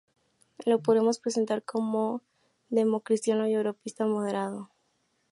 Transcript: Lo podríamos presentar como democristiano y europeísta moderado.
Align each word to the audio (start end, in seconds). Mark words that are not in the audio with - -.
Lo 0.65 0.79
podríamos 0.81 1.19
presentar 1.19 1.61
como 1.63 2.23
democristiano 2.71 3.47
y 3.47 3.53
europeísta 3.53 4.07
moderado. 4.07 4.71